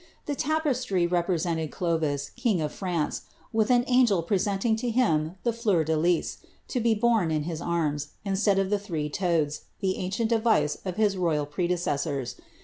[0.25, 3.21] The tapestry represented Clovis, king of France,
[3.53, 6.37] with an angel present ing to him the fleur de lis^
[6.69, 10.95] to be borne in his arms, instead of the three toads, the ancient device of
[10.95, 12.35] his royal predecessors.